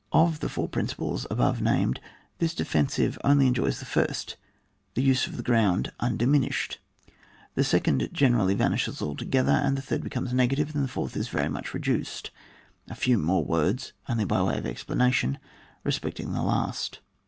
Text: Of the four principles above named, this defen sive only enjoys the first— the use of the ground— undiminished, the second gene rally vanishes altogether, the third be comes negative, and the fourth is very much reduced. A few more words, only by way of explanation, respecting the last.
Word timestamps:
Of 0.11 0.39
the 0.39 0.49
four 0.49 0.67
principles 0.67 1.27
above 1.29 1.61
named, 1.61 1.99
this 2.39 2.55
defen 2.55 2.89
sive 2.89 3.19
only 3.23 3.45
enjoys 3.45 3.77
the 3.77 3.85
first— 3.85 4.35
the 4.95 5.03
use 5.03 5.27
of 5.27 5.37
the 5.37 5.43
ground— 5.43 5.91
undiminished, 5.99 6.79
the 7.53 7.63
second 7.63 8.09
gene 8.11 8.33
rally 8.35 8.55
vanishes 8.55 8.99
altogether, 8.99 9.61
the 9.75 9.79
third 9.79 10.03
be 10.03 10.09
comes 10.09 10.33
negative, 10.33 10.73
and 10.73 10.83
the 10.83 10.87
fourth 10.87 11.15
is 11.15 11.29
very 11.29 11.49
much 11.49 11.75
reduced. 11.75 12.31
A 12.89 12.95
few 12.95 13.19
more 13.19 13.45
words, 13.45 13.93
only 14.09 14.25
by 14.25 14.41
way 14.41 14.57
of 14.57 14.65
explanation, 14.65 15.37
respecting 15.83 16.33
the 16.33 16.41
last. 16.41 16.97